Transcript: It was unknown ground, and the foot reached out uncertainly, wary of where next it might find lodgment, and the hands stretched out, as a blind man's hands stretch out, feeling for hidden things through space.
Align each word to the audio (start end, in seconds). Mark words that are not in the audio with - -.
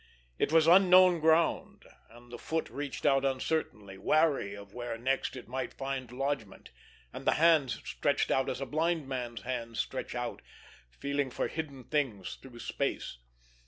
It 0.39 0.51
was 0.51 0.65
unknown 0.65 1.19
ground, 1.19 1.85
and 2.09 2.31
the 2.31 2.39
foot 2.39 2.71
reached 2.71 3.05
out 3.05 3.23
uncertainly, 3.23 3.99
wary 3.99 4.55
of 4.55 4.73
where 4.73 4.97
next 4.97 5.35
it 5.35 5.47
might 5.47 5.75
find 5.75 6.11
lodgment, 6.11 6.71
and 7.13 7.27
the 7.27 7.33
hands 7.33 7.75
stretched 7.85 8.31
out, 8.31 8.49
as 8.49 8.59
a 8.59 8.65
blind 8.65 9.07
man's 9.07 9.43
hands 9.43 9.79
stretch 9.79 10.15
out, 10.15 10.41
feeling 10.89 11.29
for 11.29 11.47
hidden 11.47 11.83
things 11.83 12.39
through 12.41 12.57
space. 12.61 13.19